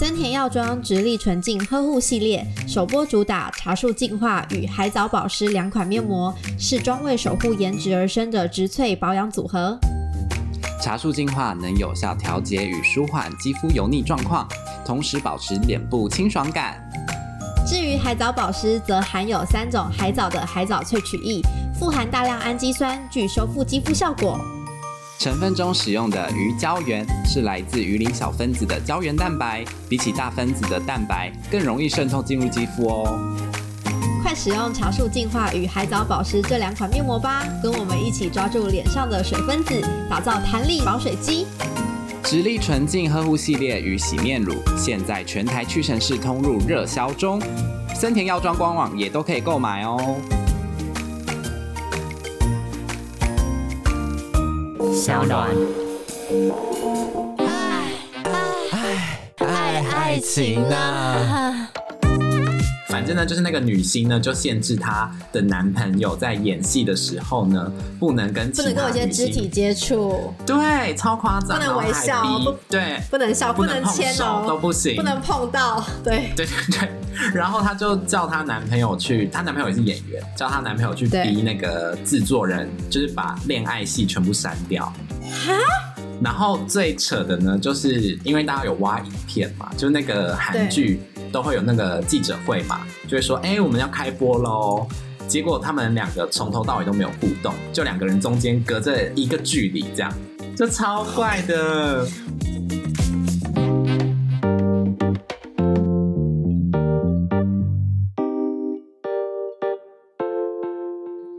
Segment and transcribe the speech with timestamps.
[0.00, 9.78] 森田药妆直立纯净呵护系列首波主打茶树净化与海藻保湿两款面膜，是专为守护颜值而生的植萃保养组合。
[10.80, 14.48] 茶树净化能有效调节与舒缓肌肤油腻状况，
[14.86, 16.82] 同时保持脸部清爽感。
[17.66, 21.42] 至于海藻保湿，则含有三种海藻的海藻萃取液，
[21.78, 24.40] 富含大量氨基酸，具修复肌肤效果。
[25.20, 33.36] 成分中使用的鱼胶原是来自鱼鳞小分子的胶原蛋白，比起大分子的蛋白更容易渗透进入肌肤哦。
[34.22, 41.46] 快使用茶树净化与海藻保湿这两款面膜吧，跟我们一起抓住脸上的水分子，打造弹力保水肌。
[42.22, 47.38] 直立纯净呵护系列与洗面乳，现在全台屈臣氏通路热销中，
[47.94, 50.16] 森田药妆官网也都可以购买哦。
[54.88, 55.48] 小暖，
[57.36, 57.44] 爱
[58.70, 61.69] 爱爱爱情啊！
[62.90, 76.88] 反正呢，就是那个女星呢，就限制她的男朋友在演戏的时候呢，不能跟不能跟我一些肢体接触，对，超夸张，不能微笑，不，对，不能笑，不能牵手，都不行，不能碰到，对，对对对。
[77.34, 84.84] 然后她就叫她男朋友去，她男朋友也是演员，叫她男朋友去逼那个制作人，就是把恋爱戏全部删掉。
[85.30, 85.52] 哈？
[86.22, 91.00] 然后最扯的呢，就是因为大家有挖影片嘛，就那个韩剧。
[91.32, 94.86] 都会有那个记者会嘛，就会说，哎、欸，我们要开播喽。
[95.28, 100.12] 结果他们两个从头到尾都没有互动，就两个人中间隔着一个距离，这样
[100.56, 102.04] 就超怪的。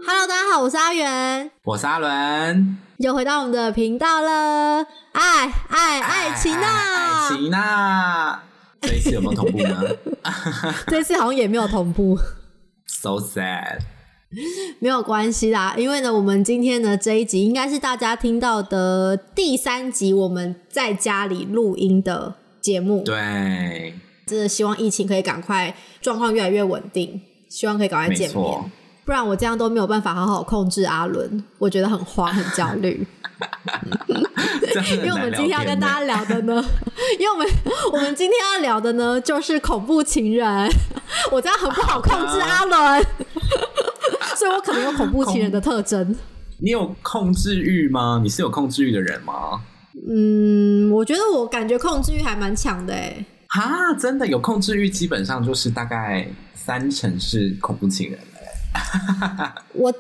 [0.08, 8.40] Hello，大家好，我是阿圆，我是阿伦，又回到我们的频道了，爱爱爱情呐，爱情呐。
[8.82, 9.84] 这一次有没有同步呢？
[10.88, 12.18] 这次好像也没有同步，
[12.88, 13.80] so sad。
[14.80, 23.04] 没有关系啦，因为呢，我们今天呢这一集应该是大家听到的第三集，我们在家里录音的节目。
[23.04, 23.94] 对，
[24.26, 28.72] 真的希望疫情可以赶快状况越来越稳定，希望可以赶快见面。
[29.04, 33.06] 不然我这样都没有办法好好控制阿伦，我觉得很慌很焦虑。
[34.96, 36.64] 因为我们今天要跟大家聊的呢，
[37.20, 37.48] 因为我们
[37.94, 40.70] 我们今天要聊的呢就是恐怖情人。
[41.32, 43.06] 我这样很不好控制阿伦，
[44.38, 46.16] 所以我可能有恐怖情人的特征。
[46.60, 48.20] 你有控制欲吗？
[48.24, 49.62] 你是有控制欲的人吗？
[50.10, 53.24] 嗯，我觉得我感觉控制欲还蛮强的哎。
[53.50, 56.26] 哈，真的有控制欲，基本上就是大概
[56.56, 58.20] 三成是恐怖情人。
[59.74, 59.94] 我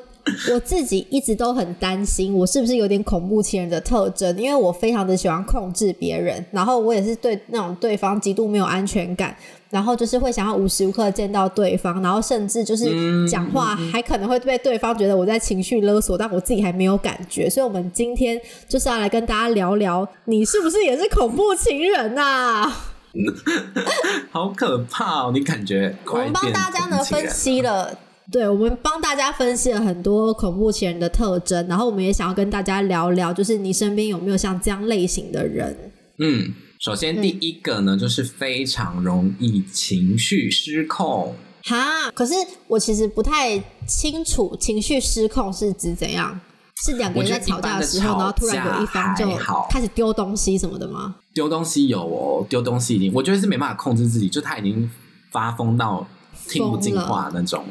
[0.53, 4.37] 我自己一直都很担心，我是不是有点恐怖情人的特征？
[4.37, 9.35] 因为我非常的喜欢控制别人，然后我也是对那种对方极度没有安全感，
[9.69, 17.49] 然后就是会想要无时无刻见到对方，然后甚至就是讲话还可能会被对方觉得我在情绪勒索，但我自己还没有感觉。
[17.49, 22.71] 所以，我们今天就是要来跟大家聊聊，你是不是也是恐怖情人啊？
[24.31, 25.31] 好可怕哦！
[25.33, 27.93] 你感觉我们帮大家呢分析了。
[28.31, 35.91] 对，我们帮大家分析了很多恐怖情人的特征，然后我们也想要跟大家聊聊，就是你身边有没有像这样类型的人？
[36.19, 41.35] 嗯，首先第一个呢，嗯、就是非常容易情绪失控。
[41.65, 42.33] 哈，可是
[42.67, 46.39] 我其实不太清楚情绪失控是指怎样？
[46.83, 49.27] 是两个人在吵架的时候，然后突然有一方就
[49.69, 51.15] 开始丢东西什么的吗？
[51.33, 54.89] 丢东西有哦，丢东西已经，我觉得是没办法控制自己，就他已经
[55.31, 56.07] 发疯到
[56.47, 57.63] 听不进话那种。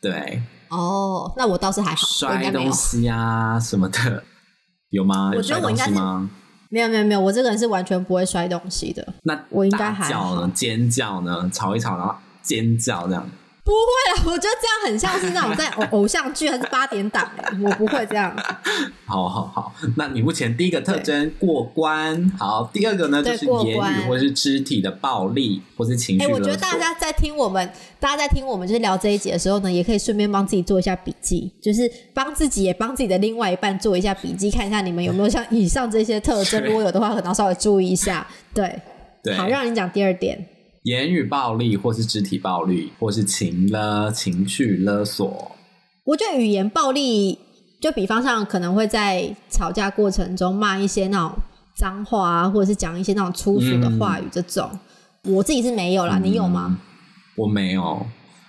[0.00, 4.22] 对哦，那我倒是还好，摔东西啊什么的，
[4.90, 5.32] 有吗？
[5.36, 5.90] 我觉得我应该是
[6.70, 9.06] 没有没有没有，我这个人是完全不会摔东西的。
[9.24, 10.50] 那我应该还叫呢？
[10.54, 11.50] 尖叫呢？
[11.52, 13.28] 吵一吵然后尖叫这样。
[13.70, 18.36] 不会啊，我觉得这样很像是那种在偶偶像剧还是八点档哎，我不会这样。
[19.06, 26.24] 好好好，那你目前第一个特征过关，好，第二个呢就是言语或是肢体的暴力或是情绪。
[26.24, 27.70] 哎，我觉得大家在听我们，
[28.00, 38.26] 大家在听我们就是聊这一集的时候呢，也可以顺便帮自己做一下笔记，就是帮自己也帮自己的另外一半做一下笔记，看一下你们有没有像以上这些特征， 如果有的话，可能要稍微注意一下。
[38.52, 38.80] 对，
[39.22, 40.44] 对，好，让你讲第二点。
[40.84, 45.52] 言语暴力，或是肢体暴力，或是情勒、情绪勒索。
[46.04, 47.38] 我觉得语言暴力，
[47.80, 51.38] 就比方上可能会在吵架过程中骂一些那种
[51.76, 54.70] 脏话啊，或者是讲一些那种粗俗的话语，这种、
[55.24, 56.18] 嗯、我自己是没有啦。
[56.18, 56.78] 嗯、你有吗？
[57.36, 58.06] 我没有。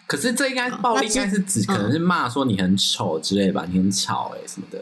[0.08, 4.82] 可是这应该暴力应该是指可能是骂说你很丑之类吧，嗯、你很吵哎、欸、什么的。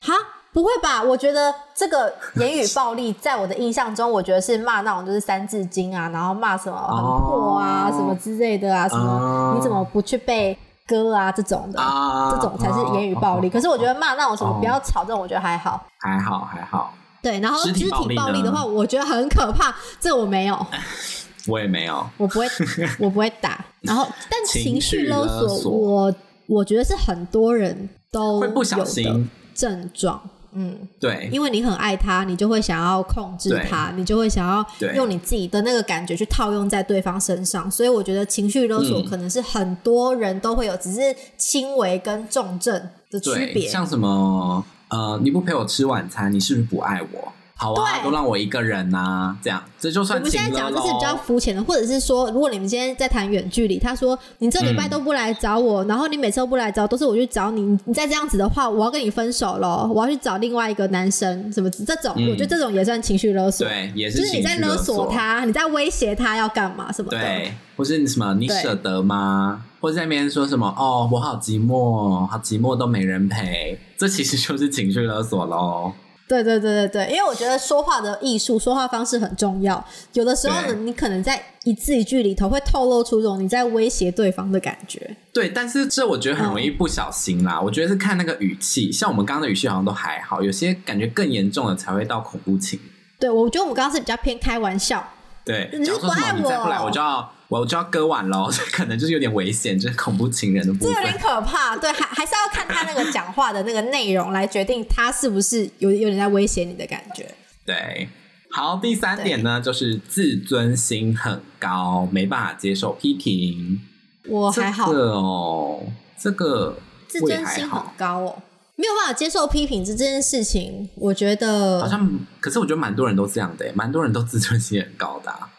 [0.00, 0.14] 哈，
[0.52, 1.02] 不会吧？
[1.02, 10.56] 我觉得这个言语暴力，在我的印象中，我觉得是骂那种就是三字经啊，然后骂什么很破啊，哦、什么之类的啊，什么、哦、你怎么不去背
[10.86, 13.48] 歌啊这种的，哦、这种才是言语暴力。
[13.48, 16.92] 哦、可是我觉得骂那种什么不要吵这种，我觉得还好，还好还好。
[17.22, 20.66] 对，然后肢体暴力的话，我觉得很可怕，这我没有，
[21.48, 22.46] 我也没有，我不会，
[22.98, 23.64] 我不会打。
[23.80, 26.14] 然后， 但情绪勒索，我
[26.48, 30.20] 我觉得是很多人都会不小心症状。
[30.54, 43.68] 嗯，对，因为你很爱他，你就会想要控制他，你就会想要用你自己的那个感觉去套用在对方身上，所以我觉得情绪勒索可能是很多人都会有，嗯、只是轻微跟重症的区别。
[43.68, 47.32] 像什么呃，你不陪我吃晚餐，你是不是不爱我？
[47.62, 48.04] 好啊，对。
[48.04, 49.62] 都让我一个人呐、啊，这样。
[49.78, 50.18] 这就算。
[50.18, 65.06] 我们现在讲的是比较肤浅的，或者是说，如果你们今天在谈远距离，他说你这礼拜都不来找我，嗯、然后你每次都不来找，都是我去找你，你再这样子的话，我要跟你分手了，我要去找另外一个男生，什么这种，嗯、我觉得这种也算情绪勒索，对，也是就是你在勒索。
[65.12, 69.64] 他，你在威胁他要干嘛什么的，对，或是你什么你舍得吗？
[69.80, 75.92] 或者在那边说什么哦，我好寂寞，好寂寞都没人陪，这其实就是情绪勒索喽。
[76.32, 79.84] 对对对对对，因为我觉得说话的艺术、说话方式很重要。
[80.14, 85.14] 有的时候呢，你可能在一字一句里头会透露出这种你在威胁对方的感觉。
[85.30, 87.58] 对，但是这我觉得很容易不小心啦。
[87.58, 92.80] 嗯、我觉得是看那个语气，像我们刚刚的语气好像都还好，有些感觉更严重的才会到恐怖情。
[93.20, 95.06] 对，我觉得我们刚刚是比较偏开玩笑。
[95.44, 97.30] 对，你是不爱我，你再不来我就要。
[97.60, 100.94] 我就要割腕喽， 可能就是有点危险，就是恐怖情人的部分。
[100.94, 107.34] 这有点可怕，对，还还是要看他那个讲话的那个内容来决定他是不是有有点在威胁你的感觉。
[107.64, 108.08] 对，
[108.50, 113.80] 好，第三点呢，就是自尊心很高，没办法接受批评。
[114.28, 115.82] 我还好哦，
[116.18, 116.78] 这个
[117.08, 118.42] 自尊心很高哦，
[118.76, 125.50] 没有办法接受批评这件事情，我觉得好像，可是我觉得蛮多人都这样的，蛮多人都自尊心很高的啊。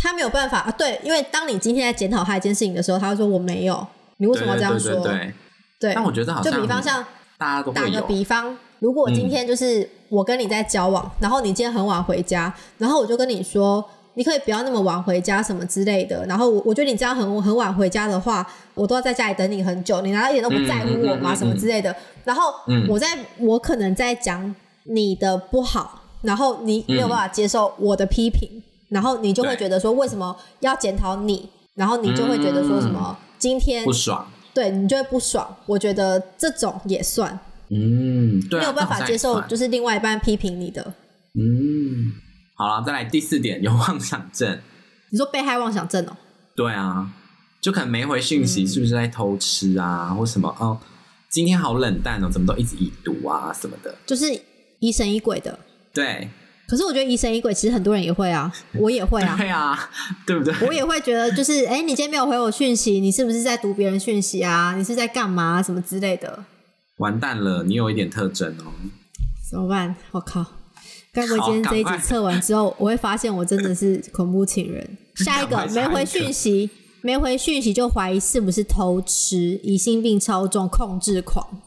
[0.00, 3.86] 他没有办法啊，对，因为当你今天在检讨他一件事情的时候，他会说我没有，
[4.18, 5.00] 你为什么要这样说？
[5.00, 5.32] 对，
[5.80, 7.04] 对，但我觉得好像就比方像
[7.36, 13.84] 大家都打个比方，如果今天就是我跟你在交往，嗯、然后你今天很晚回家，然后我就跟你说，
[14.14, 21.32] 你可以不要那么晚回家什么之类的，然后我我觉得你这样很很晚回家的话，我都要在家里等你很久，你难道一点都不在乎我吗？
[21.32, 22.54] 嗯嗯嗯嗯、什么之类的，然后
[22.88, 23.06] 我在
[23.38, 24.54] 我可能在讲
[24.84, 28.62] 你的不好，然后你没有办法接受我的批评。
[28.88, 31.50] 嗯然后你就会觉得说，为什么要检讨你？
[31.74, 35.56] 然后你就会觉得说什么今天不爽，对你就会不爽。
[35.66, 37.38] 我觉得这种也算，
[37.68, 40.82] 嗯，对啊，没有办法接受，就是另外一半批评你的。
[41.34, 42.12] 嗯，
[42.56, 44.58] 好了，再来第四点，有妄想症。
[45.10, 46.16] 你说被害妄想症哦？
[46.56, 47.12] 对啊，
[47.60, 50.48] 就可能没回讯息，是不是在偷吃啊，嗯、或什么？
[50.58, 50.80] 哦，
[51.30, 54.26] 今天好冷淡哦，怎么都一直已读啊什么的，就是
[54.80, 55.58] 疑神疑鬼的。
[55.92, 56.30] 对。
[56.68, 59.90] 可是我觉得疑神疑鬼，其实很多人也会啊， 我也会啊，对啊，
[60.26, 60.54] 对不对？
[60.66, 64.74] 我也会觉得，就是哎，你今天没有回我讯息，你是不是在读别人讯息啊？
[64.76, 65.62] 你是在干嘛？
[65.62, 66.44] 什么之类的？
[66.98, 68.72] 完蛋了，你有一点特征哦。
[69.50, 69.96] 怎么办？
[70.10, 70.44] 我靠！
[71.10, 74.98] 该不会今天这一集测完之后，我会发现我真的是恐怖情人？
[75.16, 76.68] 下一个没回讯息，
[77.00, 81.62] 没回讯息就怀疑是不是偷吃，疑心病超重，控制狂。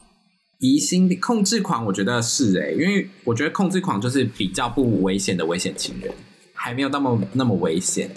[0.62, 6.14] 疑心控制狂，我觉得是哎、欸，因为我觉得控制狂就是比较不危险的危险情人，
[6.54, 8.08] 还没有那么那么危险。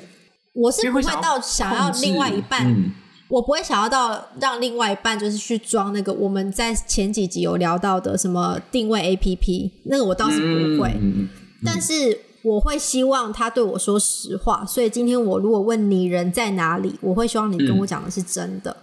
[0.53, 2.91] 我是不会到想要另外一半，嗯、
[3.29, 10.89] 我不会想要到让另外一半就是去装那个我们在前几集有聊到的什么定位 APP，那个我倒是不会。
[11.01, 11.29] 嗯嗯、
[11.63, 18.77] 但是我会希望他对我说实话，所以今天我如果问你人在哪里，我会希望你跟我讲的是真的。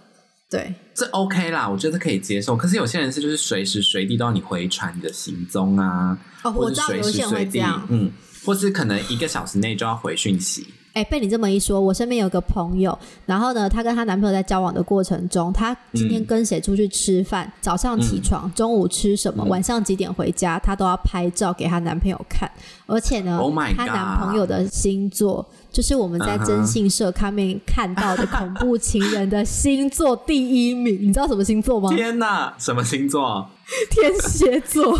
[0.53, 2.55] 嗯对，这 OK 啦，我觉得可以接受。
[2.55, 8.11] 可是有些人是就是随时随地都要你回传你的行踪啊，哦，我知道有些人会这样，嗯，
[8.45, 10.67] 或是可能一个小时内就要回讯息。
[10.93, 12.95] 哎，被你这么一说，我身边有个朋友，
[13.25, 22.47] 然后呢，她跟她男朋友在交往的过程中，她今天跟谁出去吃饭，嗯、早上起床，中午吃什么，嗯、晚上几点回家，她都要拍照给她男朋友看。
[22.85, 23.39] 而且呢，
[23.75, 30.99] 她、oh、男朋友的星座就是我们在征信社上面看到的恐怖情人的星座第一名。
[31.01, 31.89] 你知道什么星座吗？
[31.89, 33.49] 天哪，什么星座？
[33.89, 34.99] 天蝎座。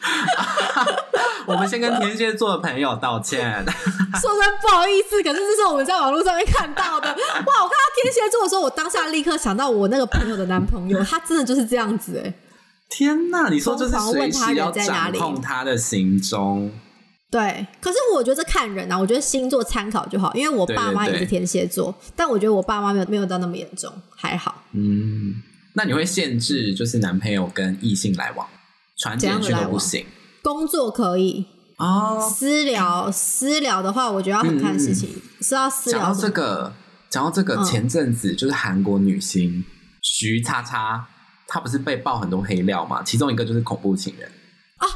[1.46, 3.64] 我们先跟天蝎座的朋友道歉，
[4.20, 5.22] 说声不好意思。
[5.22, 7.08] 可是这是我们在网络上面看到的。
[7.08, 7.14] 哇！
[7.14, 12.34] 我看到天蝎座的时候，我当下立刻想到我那个朋友的男朋友， 他真的就是这样子哎。
[12.90, 13.48] 天哪！
[13.48, 16.70] 你说就是随时要掌控他的行踪。
[17.30, 20.34] 对，可是我觉得这看人啊，我觉得星座参考就好。
[20.34, 24.64] 因为我爸妈也是天蝎座，对对对，但我觉得我爸妈没有没有到那么严重，还好。
[24.72, 25.34] 嗯，
[25.74, 28.46] 那你会限制就是男朋友跟异性来往？
[28.98, 30.04] 传简讯都不行，
[30.42, 31.46] 工作可以
[31.78, 35.08] 哦，私聊私聊的话，我觉得要很看事情，
[35.40, 36.00] 是要私聊。
[36.00, 36.72] 讲到这个，
[37.08, 39.64] 讲到这个，前阵子就是韩国女星
[40.02, 41.08] 徐叉叉，
[41.46, 43.02] 她不是被爆很多黑料嘛？
[43.02, 44.30] 其中一个就是恐怖情人
[44.76, 44.86] 啊，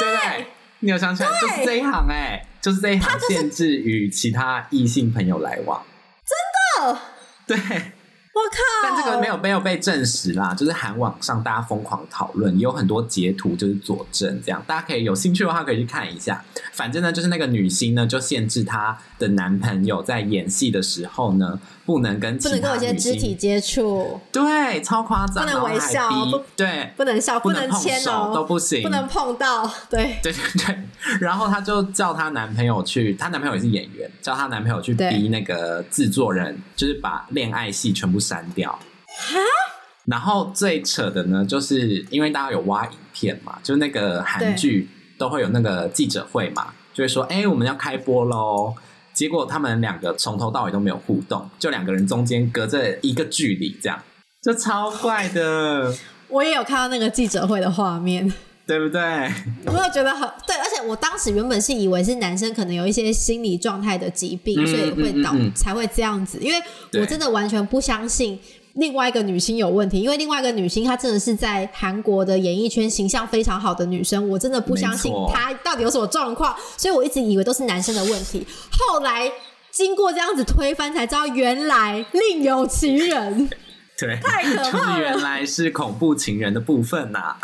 [0.00, 0.46] 对，对不对？
[0.80, 1.28] 你有想起来？
[1.40, 5.82] 就是这一行哎、欸，就是这一行限制与其他异性朋友来往，
[6.24, 7.00] 真的，
[7.46, 7.92] 对。
[8.38, 8.56] 我靠！
[8.84, 16.44] 但这个没有没有被证实啦，就是韩网上大家疯狂讨论，也有很多截图就是佐证，这样大家可以有兴趣的话可以去看一下。
[16.72, 26.08] 反正呢，就是那个女星呢，就限制她的男朋友在演戏的时候呢，不能跟不能跟我一些肢体接触，对，超夸张，不能微笑，
[26.56, 30.78] 对，不能笑，不能牵手都不行，不能碰到，对，对 对对。
[31.20, 38.70] 然后她就叫她男朋友去，她男朋友也是演员，叫她男朋友去逼那个制作人，就是把恋爱戏全部删掉。
[38.72, 39.38] 哈，
[40.04, 48.74] 然后最扯的呢，就是因为大家有挖影片嘛，就那个韩剧都会有那个记者会嘛，就会说，哎，我们要开播喽。
[49.18, 54.00] 结果他们两个从头到尾都没有互动，就两个人中间隔着一个距离，这样
[54.40, 55.92] 就超怪的。
[56.30, 58.32] 我也有看到那个记者会的画面，
[58.64, 59.00] 对不对？
[59.66, 66.62] 我有觉得很对，而且我当时原本是以为是男生可能有一些心理状态的疾病，嗯、所以会导、嗯嗯、才会这样子，因为
[67.00, 68.38] 我真的完全不相信。
[68.78, 78.46] 另外一个女星有问题，因为另外一个女星她真的是在韩国的演艺圈形象非常好的女生，我真的不相信她到底有什么状况，所以我一直以为都是男生的问题。
[78.70, 79.30] 后来
[79.70, 83.50] 经过这样子推翻，才知道原来另有其人。
[83.98, 87.38] 对，太可怕了，原来是恐怖情人的部分呐、啊！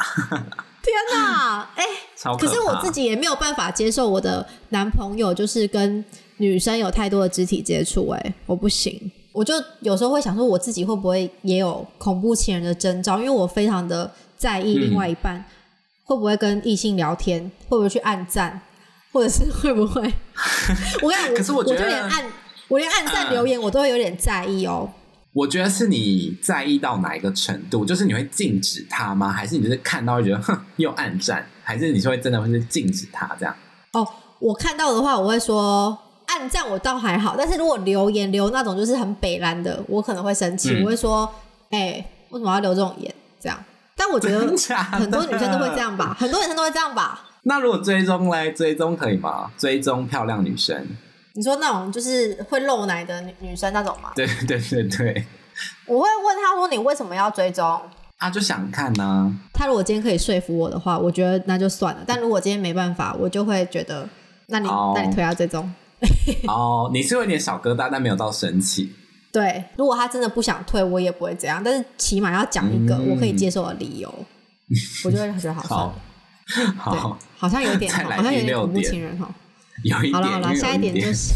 [0.84, 6.04] 天哪，哎、欸，可是我自己也没有办法接受我的男朋友就是跟
[6.36, 9.10] 女生有太多的肢体接触，哎，我不行。
[9.34, 13.18] 我就有时候会想说，我自己会不会也有恐怖情人的征兆？
[13.18, 15.44] 因为我非常的在意另外一半、嗯、
[16.04, 18.60] 会不会跟异性聊天，会不会去暗赞，
[19.12, 20.00] 或者是会不会？
[21.02, 22.24] 我跟你讲，可是我觉得我就连暗，
[22.68, 24.88] 我连暗赞留言我都会有点在意哦。
[25.32, 27.84] 我觉得是你在意到哪一个程度？
[27.84, 29.32] 就是你会禁止他吗？
[29.32, 31.44] 还是你就是看到会觉得哼又暗赞？
[31.64, 33.52] 还是你是会真的会是禁止他这样？
[33.94, 34.06] 哦，
[34.38, 35.98] 我看到的话，我会说。
[36.26, 41.28] 按赞我倒还好，但是如果留言留那种就是很北蓝的，我可能会生气，嗯、我会说，
[41.70, 43.14] 哎、欸，为什么要留这种言？
[43.40, 43.58] 这样，
[43.96, 44.38] 但我觉得
[44.92, 47.22] 很多女生都会这样吧，很多女生都会这样吧。
[47.42, 49.50] 那如果追踪嘞追踪可以吗？
[49.58, 50.86] 追踪漂亮女生，
[51.34, 54.10] 你说那种就是会露奶的女女生那种吗？
[54.16, 55.26] 对 对对对，
[55.86, 57.80] 我会问他说，你为什么要追踪？
[58.16, 59.30] 啊，就想看呢、啊。
[59.52, 62.00] 他如果今天可以说服我的话，我觉得那就算了。
[62.06, 64.08] 但如果今天没办法，我就会觉得，
[64.46, 64.96] 那你、oh.
[64.96, 65.70] 那你推下追踪。
[66.46, 68.92] 哦，你是有点小疙瘩，但没有到生气。
[69.32, 71.60] 对，如果他真的不想退，我也不会这样。
[71.64, 74.08] 但是起码要讲一个我可以接受的理由，
[74.70, 75.80] 嗯、我就会觉得好算。
[76.76, 79.28] 好，好，好像有点，好像有点恐怖情人哈。
[79.82, 81.34] 有一点，好了好了，下一点就是，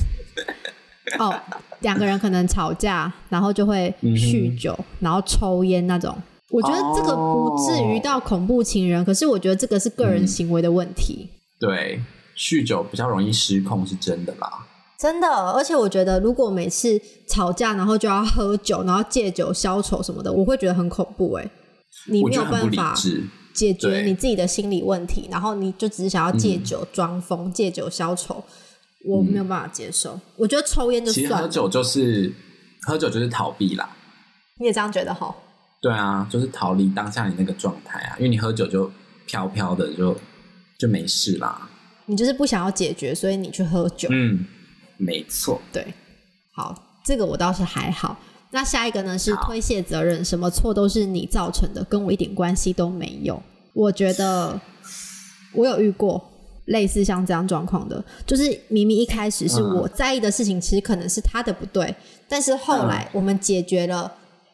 [1.18, 1.34] 哦，
[1.80, 6.16] 两个人可能吵架，然后就会酗酒，嗯、然后抽烟那种。
[6.50, 11.28] 我觉得这个不至于到恐怖情人，哦、可是我觉得这个是个人行为的问题。
[11.30, 12.00] 嗯、对。
[12.38, 14.66] 酗酒比较容易失控，是真的啦。
[14.98, 21.34] 真的，而且我觉得，如果每次吵架，然后就要喝酒，然后借酒消愁什么的，我会觉得很恐怖。
[21.34, 21.50] 哎，
[22.06, 22.94] 你没有办法
[23.52, 28.42] 解决你自己的心理问题，然后你就只是想要借酒装疯，嗯、借酒消愁，
[29.06, 30.14] 我没有办法接受。
[30.14, 32.32] 嗯、我觉得抽烟就算了，其实喝酒就是
[32.82, 33.88] 喝酒就是逃避啦。
[34.58, 35.34] 你也这样觉得哈？
[35.80, 38.90] 对啊，就是逃离当下你那个状态啊，因为你喝酒就
[39.26, 40.20] 飘飘的就，就
[40.80, 41.67] 就没事啦。
[42.08, 44.08] 你就是不想要解决，所以你去喝酒。
[44.10, 44.44] 嗯，
[44.96, 45.60] 没错。
[45.70, 45.86] 对，
[46.54, 46.74] 好，
[47.04, 48.18] 这个我倒是还好。
[48.50, 49.18] 那下一个呢？
[49.18, 53.40] 是推卸责任，什么错都是你造成的，跟我一点关系都没有。
[53.74, 54.58] 我觉得
[55.52, 56.18] 我有遇过
[56.64, 61.94] 类似像这样状况的，就是明明一开始是我在意的事情，其实可能是他的不对，
[62.26, 64.10] 但是后来我们解决了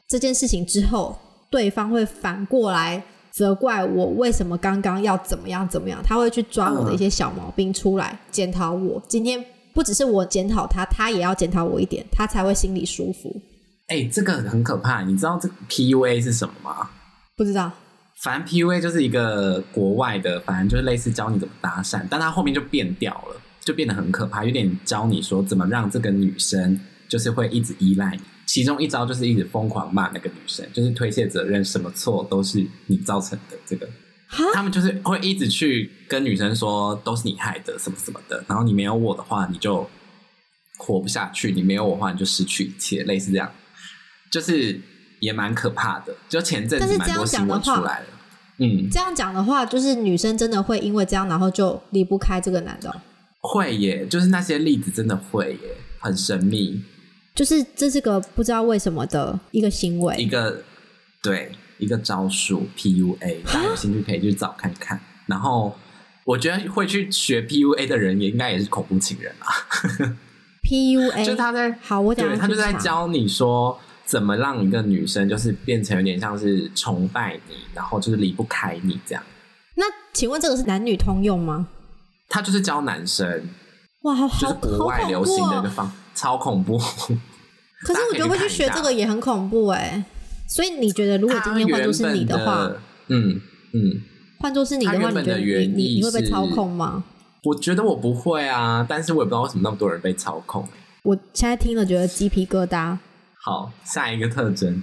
[0.08, 1.16] 这件事情之后，
[1.48, 3.04] 对方会反过来。
[3.34, 9.02] 责怪我为什么刚刚要怎么样怎么样，他会去抓我的一些小毛病出来检讨我。
[9.08, 13.34] 今天不只是我检讨他，他也要检讨我一点，他才会心里舒服。
[13.88, 16.90] 哎、这个很可怕，你知道这 PUA 是什么吗？
[17.36, 17.72] 不知道。
[18.22, 28.22] 反正 PUA 就是一个国外的，反正就是类似教你怎么搭讪，但他后面就变掉了，就变得很可怕，有点教你说怎么让这个女生就是会一直依赖你。
[28.54, 33.56] 其中一招就是一直疯狂骂那个女生，就是推卸责任，什么错都是你造成的。
[33.66, 33.88] 这个，
[34.52, 38.44] 他们就是会一直去跟女生说都是你害的，什么什么的。
[38.46, 39.90] 然后你没有我的话，你就
[40.78, 43.02] 活不下去；你没有我的话，你就失去一切。
[43.02, 43.50] 类似这样，
[44.30, 44.80] 就是
[45.18, 46.14] 也蛮可怕的。
[46.28, 48.06] 就前阵子蛮多新闻出来了。
[48.58, 52.94] 嗯，这样讲的话，就是女生真的会因为这样，然后就离不开这个男的哦。
[53.40, 56.84] 会耶，就是那些例子真的会耶，很神秘。
[57.34, 60.62] 就是这是个不知道为什么的一个行为，一个
[61.22, 65.00] 对一个招数 PUA，大家有兴趣可以去找看看。
[65.26, 65.76] 然后
[66.24, 69.50] 我觉得会去学 PUA 的人，也应该也是恐怖情人啊。
[70.62, 79.22] PUA 就他在好，我等他就在教你说怎么让一个女生就是变成有点像是崇拜你，然后就是离不开你这样。
[79.74, 81.66] 那请问这个是男女通用吗？
[82.28, 83.48] 他就是教男生，
[84.04, 85.92] 哇，好就是国外流行的一个方。
[86.14, 86.78] 超恐怖！
[86.78, 90.04] 可是我觉得会去学这个也很恐怖哎。
[90.46, 93.40] 所以你觉得，如果今天换作是你的话，的嗯
[93.72, 94.00] 嗯，
[94.38, 97.02] 换作是你的话，你觉得你你你会被操控吗？
[97.42, 100.66] 我觉得我不会啊，但是我也不知道为什么那么多人被操控。
[101.02, 102.96] 我现在听了觉得鸡皮疙瘩。
[103.42, 104.82] 好，下一个特征。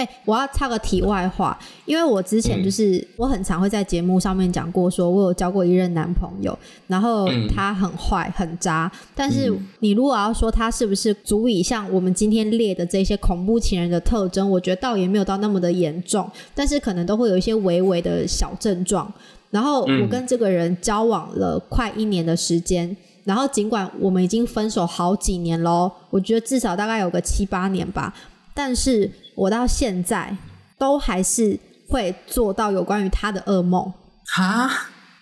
[0.00, 19.12] 哎、欸，我要插个题外话，因为我之前就是、嗯、我很常会在节目上面讲过，说我有交过一任男朋友，然后他很坏很渣，但是你如果要说他是不是足以像我们今天列的这些恐怖情人的特征，我觉得倒也没有到那么的严重，但是可能都会有一些微微的小症状。
[19.50, 28.14] 然后我跟这个人交往了快一年的时间，然后尽管我们已经分手好几年喽，我觉得至少大概有个七八年吧。
[28.54, 30.36] 但是我到现在
[30.78, 33.92] 都还是会做到有关于他的噩梦
[34.26, 34.70] 哈，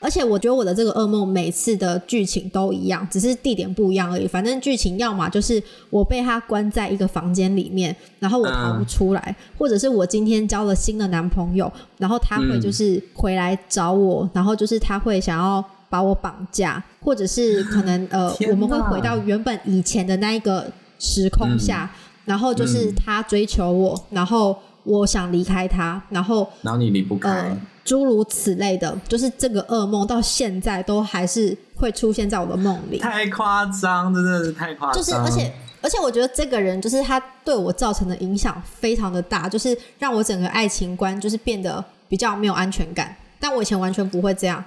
[0.01, 4.27] 而且我觉得我的这个噩梦每次的剧情都一样，只是地点不一样而已。
[4.27, 21.91] 反正剧情要么就是我被他关在一个房间里面，然后我逃不出来，嗯、或者是我今天交了新的男朋友，然后他会就是回来找我，嗯、然后就是他会想要把我绑架，或者是可能呃我们会回到原本以前的那一个时空下。
[21.93, 32.99] 嗯然后就是他追求我，嗯、然后我想离开他，然后然后你离不开，呃，诸如此类的，就是这个噩梦到现在都还是会出现在我的梦里。
[32.99, 35.03] 太夸张，真的是太夸张。
[35.03, 43.17] 就是而且而且我觉得这个人就是他对我造成的影响非常的大，就是让我整个爱情观就是变得比较没有安全感。
[43.41, 44.63] 但我以前完全不会这样。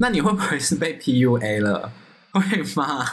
[0.00, 1.90] 那你会不会是被 PUA 了？
[2.32, 2.42] 会
[2.76, 3.06] 吗？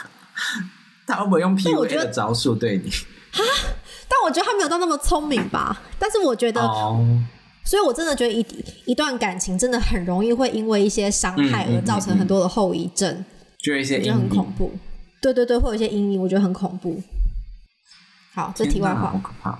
[1.06, 2.90] 他会不会用 PUA 的招数对你？
[3.38, 3.40] 啊？
[4.08, 6.98] 但我觉得他没有到那么聪明吧，但是我觉得，oh.
[7.64, 8.46] 所以我真的觉得一
[8.84, 13.24] 一段感情真的很容易会因为一些伤害而造成很多的后遗症，
[13.58, 14.72] 就一些我觉得很恐怖。
[15.20, 17.02] 对对对，会有一些阴影，我觉得很恐怖。
[18.32, 19.58] 好，这题外话，好可怕，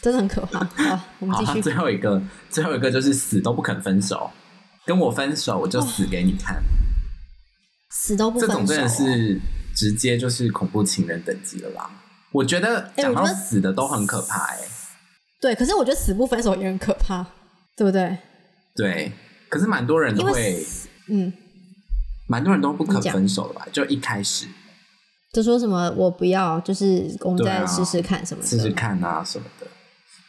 [0.00, 0.64] 真的很可怕。
[0.64, 1.60] 好，我们继续。
[1.60, 4.30] 最后一个，最后一个就是死都不肯分手，
[4.86, 6.62] 跟我分手我就死给你看，
[7.90, 9.40] 死都不分手，这种真的是
[9.76, 11.90] 直接就是恐怖情人等级了啦。
[12.32, 14.68] 我觉得讲到死的都很可怕哎、欸，
[15.40, 17.24] 对，可是我觉得死不分手也很可怕，
[17.76, 18.16] 对不对？
[18.74, 19.12] 对，
[19.48, 20.64] 可是蛮多人都会，
[21.08, 21.32] 嗯，
[22.26, 23.66] 蛮多人都不肯分手的吧？
[23.70, 24.46] 就一开始
[25.32, 29.66] 就说什么我不要，就是我们再试试看什么的，试试看啊什么的。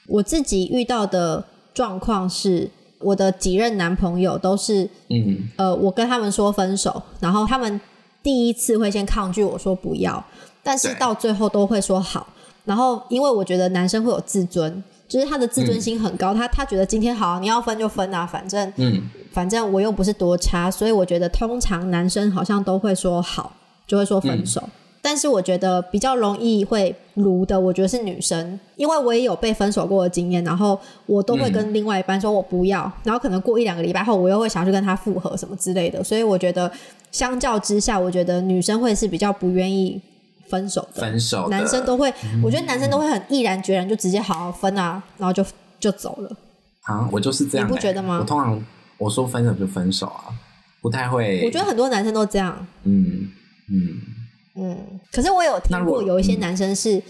[0.07, 7.79] 我自己遇到的状况是，我的几任男朋友都是，嗯，呃，我跟他们说分手，然后他们
[8.21, 10.25] 第一次会先抗拒我说不要。
[10.63, 12.25] 但是到最后都会说好，
[12.63, 23.51] 然后因为我觉得男生会有自尊，就是他的自尊心很高，嗯、他他觉得今天好，你要分就分啊，反正嗯，反正我又不是多差，所以我觉得通常男生好像都会说好，
[23.85, 24.61] 就会说分手。
[24.63, 24.71] 嗯、
[25.01, 36.71] 但是我觉得比较容易会如的，我觉得是女生，因为我也有被分手过的经验，然后我都会跟另外一半说我不要，然后可能过一两个礼拜后，我又会想去跟他复合什么之类的，所以我觉得
[37.11, 40.01] 相较之下，我觉得女生会是比较不愿意。
[40.49, 45.43] 分手的，分手男生都会，我觉得男生都会很毅然决然，就直接好好分啊，然后就
[45.79, 46.29] 就走了。
[46.83, 48.17] 啊，我就是这样、欸，你不觉得吗？
[48.19, 48.63] 我通常
[48.97, 50.25] 我说分手就分手啊，
[50.81, 51.41] 不太会。
[51.45, 52.67] 我觉得很多男生都这样。
[52.83, 53.29] 嗯
[53.69, 54.01] 嗯
[54.55, 54.99] 嗯。
[55.11, 57.01] 可是我有听过有一些男生是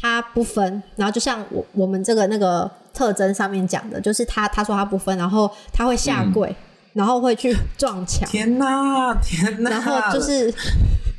[0.00, 6.56] 他不分，然后就像我我们这个那个特征上面讲的，就是他他说他不分，然后他会下跪，嗯、
[6.94, 8.28] 然后会去撞墙。
[8.28, 9.70] 天哪，天哪！
[9.70, 10.52] 然后就是。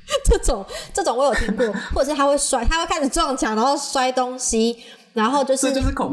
[0.26, 5.72] 这种这种我有听过， 或者是他会摔，他会开始撞墙，然后摔东西，然后就是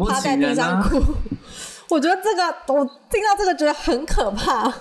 [0.09, 1.01] 趴在地上哭。
[1.91, 4.73] 我觉得这个我听到这个觉得很可怕，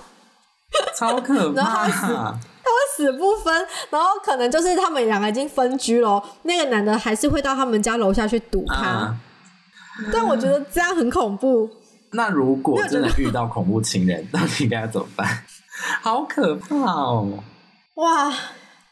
[0.96, 1.56] 超可怕。
[1.56, 8.74] 然后他会死，他会死不分，然后可能就是他们两个已经分居了，那个男的还是会到他们家楼下去堵他。
[8.74, 9.16] 啊、
[10.10, 11.68] 但我觉得这样很恐怖。
[12.12, 15.44] 那如果真的遇到恐怖情人，到底应该要怎么办？
[16.00, 17.42] 好可怕哦！
[17.96, 18.32] 哇。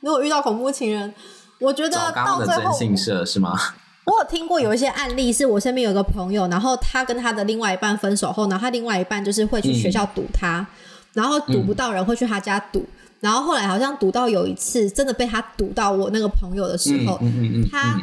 [0.00, 1.12] 如果遇到恐怖情人，
[1.58, 2.76] 我觉得到最后？
[4.06, 10.66] 我有听过有一些案例，是我身边有个朋友，然后他跟他的另外一半分手后，然后他另外一半就是会去学校堵他，嗯、
[11.12, 12.88] 然后堵不到人会去他家堵，嗯、
[13.20, 18.00] 然后后来好像堵到有一次真的被他堵到我那个朋友的时候，嗯嗯嗯嗯、他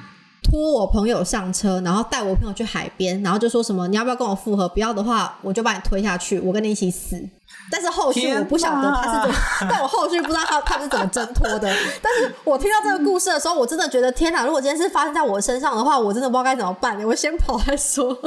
[0.50, 4.68] 拖我朋友上车，然后带我朋友去海边，然后就说什么你要不要跟我复合？
[4.70, 7.22] 不要的话我就把你推下去，我跟你一起死。
[7.70, 9.36] 但是后续我不晓得他是怎么，
[9.70, 11.74] 但我后续不知道他他是怎么挣脱的。
[12.02, 14.46] 但是我听到这个故事的时候，我真的觉得天哪！
[14.46, 16.98] 如果今天是发生在我身上的话，我真的不知道该怎么办。
[17.06, 18.18] 我先跑再说。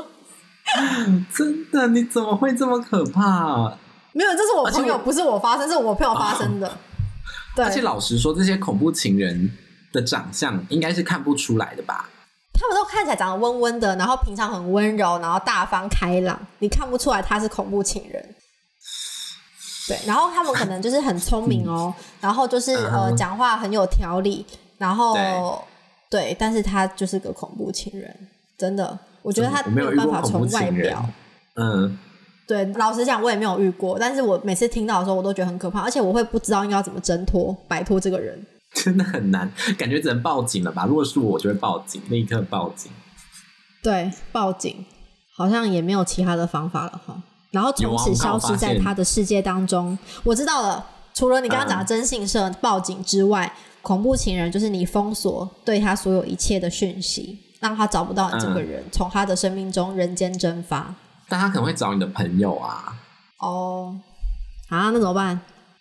[1.34, 1.88] 真的？
[1.88, 3.72] 你怎么会这么可怕？
[4.12, 6.68] 没有，这是我朋友，不是我发生，是我朋友发生的。
[6.68, 6.72] 哦、
[7.56, 9.50] 对，而且老实说，这些恐怖情人
[9.92, 12.08] 的长相应该是看不出来的吧？
[12.52, 18.34] 他们都看起来长得温温的，然后平常很温柔，然后大方开朗，你看不出来他是恐怖情人。
[19.88, 24.46] 对，然后他们可能就是很聪明哦，嗯、然后就是呃，讲话很有条理，
[24.78, 25.14] 然后
[26.08, 28.14] 对，对，但是他就是个恐怖情人，
[28.56, 31.04] 真的，我觉得他没有办法从外表，
[31.56, 31.98] 嗯，
[32.46, 38.40] 对，老实讲我也没有遇过，但是我每次听到的时候，我都觉得很可怕，而且我会不知道应该要怎么挣脱、摆脱这个人，
[38.82, 40.86] 真的很难，感觉只能报警了吧？
[40.86, 42.90] 如果是我，就会报警，立刻报警。
[43.82, 44.84] 对，报警，
[45.36, 47.20] 好像也没有其他的方法了哈。
[47.50, 49.98] 然后从此消失在他的世界当中。
[50.22, 60.94] 我知道了，除了你刚刚讲的征信社报警之外，嗯、恐怖情人就是你封锁对他所有一切的讯息，让他找不到你这个人，从、嗯、他的生命中人间蒸发。
[61.28, 62.96] 但他可能会找你的朋友啊。
[63.38, 63.98] 哦，
[64.68, 65.40] 啊，那怎么办？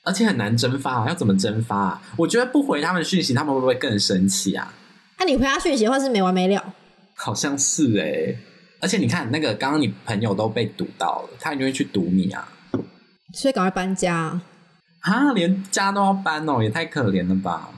[0.10, 2.02] 而且很难蒸发，要怎么蒸发啊？
[2.18, 4.74] 我觉得不回他们讯息，他们会不会更生气啊？
[5.20, 6.74] 那、啊、你回他讯息的话是没完没了。
[7.14, 8.40] 好像是哎、欸。
[8.82, 12.48] 而且你看，那个刚刚你朋友都被堵到了，他一定会去堵你啊！
[13.36, 14.42] 所以赶快搬家
[15.02, 15.32] 啊！
[15.36, 17.70] 连家都要搬哦，也太可怜了吧！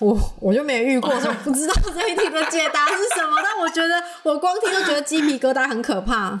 [0.00, 3.36] 我我就没遇过，所以不知道这一题的解答是什么。
[3.42, 6.40] 但我觉得，我光听就觉得鸡皮疙瘩，很可怕。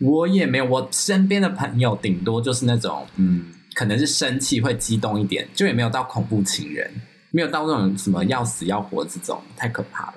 [0.00, 6.90] 我也没有，我身边的朋友顶多就是那种，嗯，可能是生气会激动一点，就也没有到恐怖情人，
[7.30, 10.14] 没有到那种什么要死要活这种，太可怕了。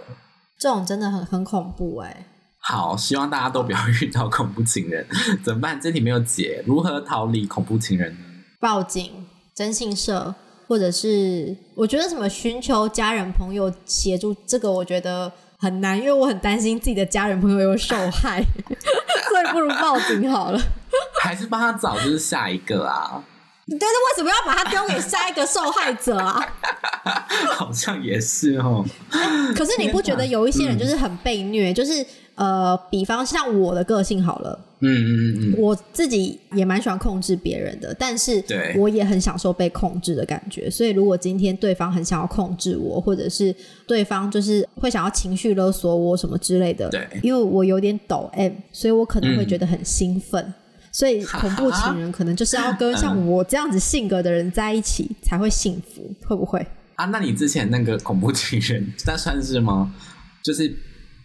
[0.58, 2.26] 这种真的很很恐怖哎！
[2.62, 5.06] 好，希望大家都不要遇到恐怖情人，
[5.44, 5.80] 怎么办？
[5.82, 8.20] 这题没有解，如何逃离恐怖情人呢？
[8.62, 10.34] 报警、征信社，
[10.68, 18.42] 或者是我觉得什么寻求家人朋友协助，这个我觉得很难，因为我很担心自己的家人朋友有受害，
[19.30, 20.60] 所以不如报警好了。
[21.22, 23.22] 还是帮他找，就是下一个啊。
[23.72, 26.40] 但是为什么要把它丢给下一个受害者啊？
[27.56, 28.86] 好像也是哦。
[29.56, 31.72] 可是你不觉得有一些人就是很被虐？
[31.72, 32.06] 嗯、就是
[32.36, 38.42] 呃，比方像我的个性好了，嗯嗯嗯嗯，我自己也蛮喜欢控制别人的，但是
[38.78, 40.70] 我也很享受被控制的感觉。
[40.70, 43.54] 所以如果今天对方很想要控制我，或者是
[43.86, 50.42] 对方就是会想要情绪勒索我什么之类的，对，因为我有点抖 M，所以我可能会觉得很兴奋。
[50.44, 50.54] 嗯
[50.92, 57.06] 所以恐怖情人可能就是要跟像我这样子性格的人在一起才会幸福，嗯、会不会啊？
[57.06, 59.94] 那你之前那个恐怖情人， 那算是吗？
[60.44, 60.76] 就是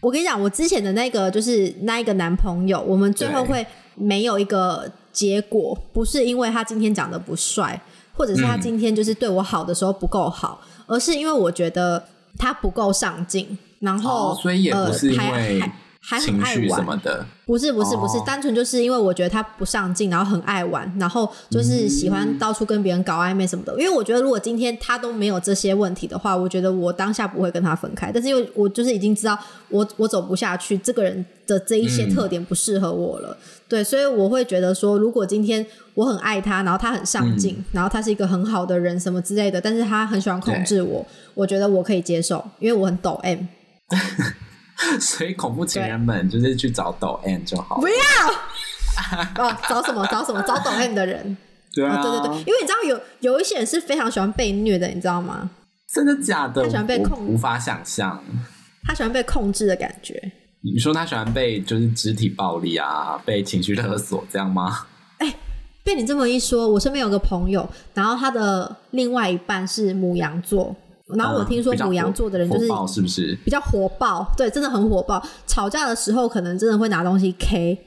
[0.00, 7.80] 我跟你讲，我之前的那个就是那一个男朋友，我们最后会没有一个结果，不是因为他今天长得不帅，
[8.12, 15.60] 或者是他今天就是对我好的时候不够好，嗯、而是因为我觉得他不够上进，然后、哦、所以也不是因为。
[15.60, 15.72] 呃
[16.06, 23.72] 还很爱玩什么的，不是不是不是，单纯就是因为我觉得他不上进，然后很爱玩，然后就是喜欢到处跟别人搞暧昧什么的。
[23.72, 28.10] 因为我觉得如果今天他都没有这些问题的话，我觉得我当下不会跟他分开。
[28.10, 33.36] 但是因为我就是已经知道我我走不下去，这个人的这一些特点不适合我了，
[33.68, 43.40] 对，所以我会觉得说，如果今天我很爱他，然后他很上进，然后他是一个很好的人什么之类的，但是他很喜欢控制我，我觉得我可以接受，因为我很抖 M。
[45.00, 47.80] 所以恐怖情人们就是去找抖 M 就好了。
[47.80, 47.94] 不要
[49.44, 51.36] 哦，找什么找什么找抖 M 的人。
[51.72, 55.50] 对啊，哦，对对对，因为你知道有有一些人是非常喜欢被虐的，你知道吗？
[55.92, 56.62] 真的假的？
[56.62, 58.22] 他喜欢被控，无法想象。
[58.84, 60.32] 他喜欢被控制的感觉。
[60.60, 64.86] 你说他喜欢被就是肢体暴力啊，被情绪勒索这样吗？
[65.18, 65.34] 哎，欸，
[65.82, 70.74] 被你这么一说，我身边有个朋友，然后他的另外一半是母羊座。
[71.16, 74.26] 然后我听说母羊座的人就是是不是比较火爆？
[74.36, 75.22] 对，真的很火爆。
[75.46, 77.78] 吵架的时候可能真的会拿东西 K，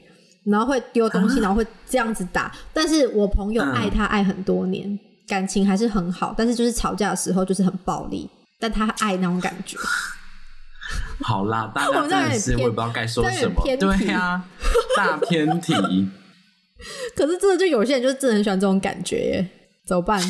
[0.44, 2.54] 然后会丢东西，然后会这样子打。
[2.72, 6.32] 但是我朋友爱他爱很多年，感情还是很好。
[6.38, 9.76] 但是就是吵架的时候就是很暴力，但他爱那种感觉。
[11.20, 13.60] 好啦，大家真的是我也不知道该说什么。
[13.64, 14.44] 对呀，
[14.96, 15.74] 大偏题。
[17.16, 19.48] 可是真的就有些人就真的很喜欢这种感觉耶，
[19.84, 20.22] 怎么办？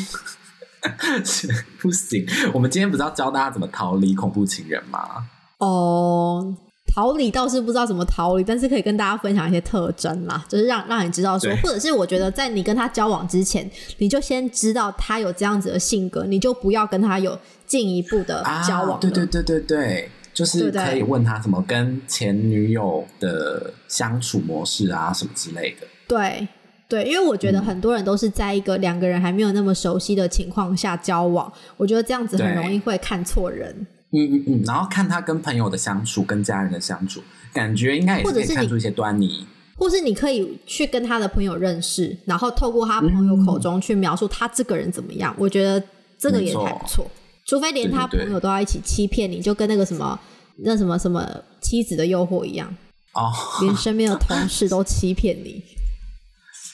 [1.81, 5.27] 不行，我们今天不是要教大家怎么逃离恐怖情人吗？
[5.57, 6.55] 哦，
[6.95, 18.93] 逃离倒是不知道怎么逃离，但是可以跟大家分享一些特征啦，就是让让你知道说，或者是我觉得在你跟他交往之前，你就先知道他有这样子的性格，你就不要跟他有进一步的交往。
[18.93, 18.97] 啊。
[19.01, 25.85] 对对对对对，就是可以问他什么跟前女友的相处模式啊，什么之类的。
[26.07, 26.47] 对。
[26.89, 33.73] 对，因为我觉得很多人都是在一个两个人还没有那么熟悉的情况下交往，我觉得这样子很容易会看错人。
[34.11, 37.21] 嗯嗯嗯，然后看他跟朋友的相处，跟家人的相处，
[37.53, 39.45] 感觉应该也是可以看出一些端倪。
[39.75, 45.31] 或是你可以去跟他的朋友认识，然后透过他朋友口中去描述他这个人怎么样。
[45.33, 45.81] 嗯、我觉得
[46.17, 47.05] 这个也还不错。
[47.45, 50.19] 除非连他朋友都要一起欺骗你，就跟那个什么
[50.57, 51.25] 那什么什么
[51.61, 52.75] 妻子的诱惑一样
[53.13, 55.63] 哦，连身边的同事都欺骗你。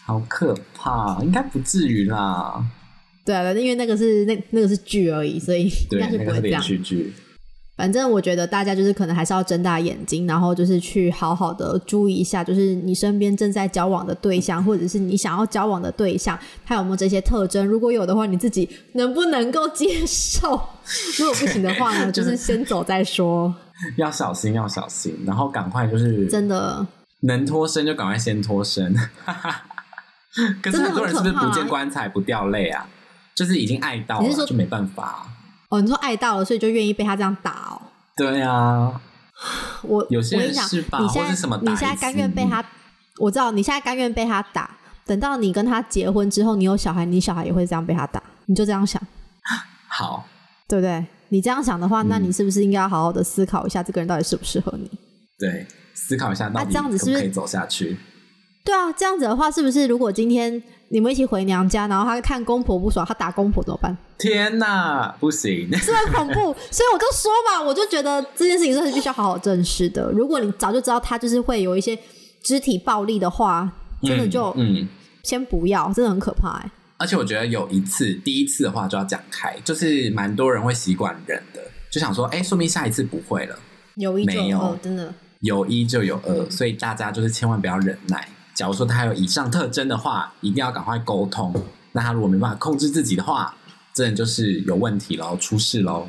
[0.06, 2.64] 好可怕，应该不至于啦。
[3.26, 6.64] 对啊，因为那个是那那个是剧而已，所以应该是不会这样。
[7.76, 17.66] 反正我觉得大家就是可能还是要睁大眼睛，然后就是去好好的注意一下，就是你身边正在交往的对象，或者是你想要交往的对象，他有没有这些特征？
[17.68, 20.52] 如果有的话，你自己能不能够接受？
[21.18, 23.54] 如果不行的话呢， 就是先走再说。
[23.98, 26.86] 要小心，要小心，然后赶快就是真的
[27.24, 28.96] 能脱身就赶快先脱身。
[30.62, 32.88] 可是很多人是不是不见棺材不掉泪啊？
[33.34, 35.28] 就是已经爱到了，就没办法。
[35.70, 37.82] 哦，你说爱到了，所以就愿意被他这样打哦？
[38.16, 39.02] 对啊，
[39.84, 41.00] 我有些人是吧？
[41.02, 41.60] 你现在什么？
[41.64, 42.64] 你现在甘愿被他？
[43.18, 44.70] 我知道你现在甘愿被他打。
[45.06, 48.22] 等到你跟他结婚之后，你有小孩，你小孩也会这样被他打。
[48.48, 49.02] 你就这样想，
[49.88, 50.26] 好，
[50.68, 51.06] 对不对？
[51.30, 54.90] 你这样想的话，那你是不是应该要好好的思考一下，这个人到底适不适合你？
[55.38, 57.98] 对，思考一下，到底可不可以走下去？
[58.66, 63.96] 对啊，这样子的话，是不是如果今天你们一起回娘家，然后他看公婆不爽，他打公婆怎么办？
[64.18, 66.34] 天哪，不行，是很恐怖。
[66.72, 70.12] 所以我就说嘛，我就觉得这件事情是必须要好好正视的。
[70.12, 71.98] 如果你早就知道他就是会有一些
[72.42, 74.88] 肢体暴力的话，真的就嗯，
[75.24, 76.72] 先不要，真的很可怕哎。
[76.98, 83.56] 而且我觉得有一次，第一次的话就要讲开，就是蛮多人会习惯忍的，就想说，哎，说明下一次不会了。
[83.96, 88.28] 有一就有二，真的有一就有二，嗯，所以大家就是千万不要忍耐。
[88.56, 91.54] 假如说他有以上特征的话，一定要赶快沟通。
[91.92, 93.54] 那他如果没办法控制自己的话，
[93.94, 96.08] 这人就是有问题喽，出事喽。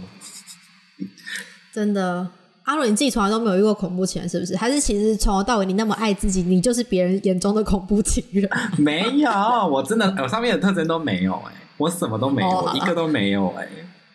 [1.72, 2.28] 真的，
[2.64, 4.56] 阿伦，你自己从来都没有遇过恐怖情人，是不是？
[4.56, 8.48] 还是其实从头到尾你那么爱自己，你就是别人眼中的恐怖情人？
[8.78, 13.68] 没有，我真的，我上面的特征都没有哎，我什么都没有，哦、我一个都没有哎。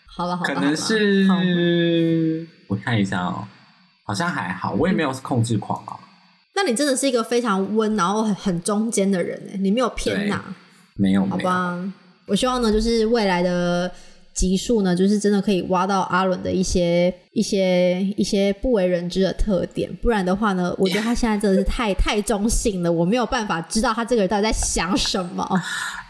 [0.08, 3.48] 好了好了，可能是我看一下哦，
[4.04, 5.96] 好像还好，我也没有控制狂啊。
[6.56, 10.44] 那你真的是一个非常温，然后很很中间的人哎，你没有偏哪？
[10.96, 11.80] 没有，好吧。
[12.28, 13.92] 我希望呢，就是未来的
[14.34, 25.48] 集数呢，就是真的可以挖到阿伦的一些一些一些不为人知的特点，不然的话呢，我觉得他现在真的是太太中性了，我没有办法知道他这个人到底在想什么。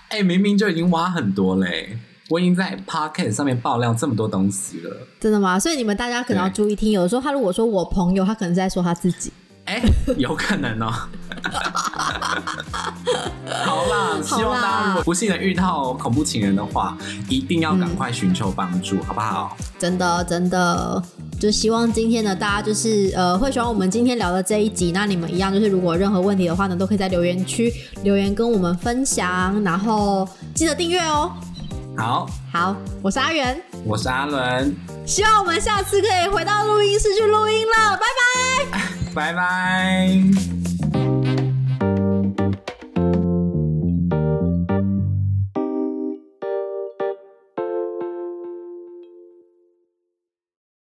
[0.10, 1.98] 哎、欸，明明就已经挖很多嘞，
[2.30, 5.60] 我已经在 Podcast 上面爆料这么多东西了，真的吗？
[5.60, 9.32] 所以你们大家可能要注意听，有的时候他如果说我朋友，他可能是在说他自己。
[9.72, 10.92] 哎、欸，有可能哦。
[13.64, 16.98] 好啦，希望大家如果不幸的遇到恐怖情人的话，
[17.30, 19.56] 一定要赶快寻求帮助，嗯，好不好？
[19.80, 21.02] 真的，真的，
[21.40, 24.92] 就希望今天呢，大家就是呃，会喜欢我们今天聊的这一集。
[24.92, 31.32] 那你们一样，就是如果任何问题的话呢，都可以在留言区留言跟我们分享，然后记得订阅哦。
[31.98, 34.76] 好，好，我是阿元，我是阿伦，
[35.06, 38.04] 希望我们下次可以回到录音室去录音了，拜
[38.72, 38.82] 拜。
[39.14, 40.10] 拜拜。